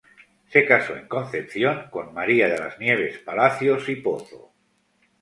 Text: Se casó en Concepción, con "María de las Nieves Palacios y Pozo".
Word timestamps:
Se 0.49 0.65
casó 0.65 0.95
en 0.95 1.07
Concepción, 1.07 1.91
con 1.91 2.11
"María 2.11 2.47
de 2.49 2.57
las 2.57 2.79
Nieves 2.79 3.19
Palacios 3.19 3.87
y 3.87 3.97
Pozo". 3.97 4.51